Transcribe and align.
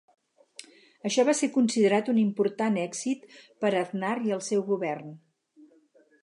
Això 1.09 1.25
va 1.27 1.35
ser 1.39 1.49
considerat 1.57 2.09
un 2.13 2.21
important 2.21 2.79
èxit 2.85 3.29
per 3.65 3.71
Aznar 3.83 4.15
i 4.31 4.35
el 4.39 4.43
seu 4.49 4.65
govern. 4.73 5.15